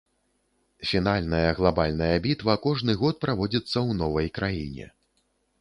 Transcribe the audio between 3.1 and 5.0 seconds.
праводзіцца ў новай краіне.